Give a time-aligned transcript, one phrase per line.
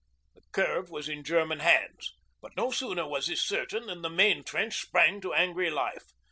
[0.33, 4.43] The curve was in German hands, but no sooner was this certain than the main
[4.43, 6.05] trench sprang to angry life.